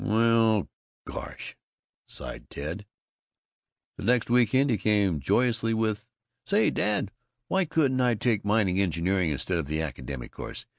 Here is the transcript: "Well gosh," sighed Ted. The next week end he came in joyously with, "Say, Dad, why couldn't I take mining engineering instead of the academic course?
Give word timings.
"Well 0.03 0.67
gosh," 1.05 1.55
sighed 2.07 2.49
Ted. 2.49 2.87
The 3.97 4.03
next 4.03 4.31
week 4.31 4.55
end 4.55 4.71
he 4.71 4.79
came 4.79 5.09
in 5.13 5.19
joyously 5.19 5.75
with, 5.75 6.07
"Say, 6.43 6.71
Dad, 6.71 7.11
why 7.49 7.65
couldn't 7.65 8.01
I 8.01 8.15
take 8.15 8.43
mining 8.43 8.81
engineering 8.81 9.29
instead 9.29 9.59
of 9.59 9.67
the 9.67 9.83
academic 9.83 10.31
course? 10.31 10.65